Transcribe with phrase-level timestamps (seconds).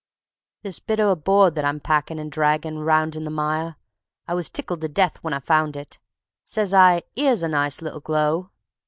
[0.63, 3.75] This bit o' a board that I'm packin' and draggin' around in the mire,
[4.27, 5.99] I was tickled to death when I found it.
[6.43, 8.49] Says I, "'Ere's a nice little glow."